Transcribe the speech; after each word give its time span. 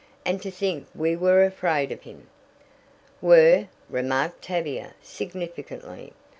"And 0.25 0.41
to 0.41 0.49
think 0.49 0.87
we 0.95 1.15
were 1.15 1.43
afraid 1.45 1.91
of 1.91 2.01
him!" 2.01 2.25
"Were!" 3.21 3.67
remarked 3.87 4.41
Tavia 4.41 4.95
significantly. 5.03 6.13